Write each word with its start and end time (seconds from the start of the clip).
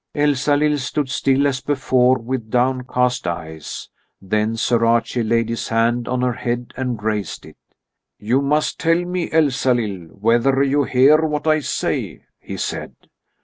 '"Elsalill 0.15 0.79
stood 0.79 1.09
still 1.09 1.45
as 1.45 1.61
before 1.61 2.17
with 2.17 2.49
downcast 2.49 3.27
eyes. 3.27 3.87
Then 4.19 4.57
Sir 4.57 4.83
Archie 4.83 5.21
laid 5.21 5.47
his 5.49 5.67
hand 5.67 6.07
on 6.07 6.23
her 6.23 6.33
head 6.33 6.73
and 6.75 6.99
raised 7.03 7.45
it. 7.45 7.57
"You 8.17 8.41
must 8.41 8.79
tell 8.79 9.05
me, 9.05 9.29
Elsalill, 9.31 10.07
whether 10.07 10.63
you 10.63 10.85
hear 10.85 11.23
what 11.23 11.45
I 11.45 11.59
say," 11.59 12.23
he 12.39 12.57
said. 12.57 12.95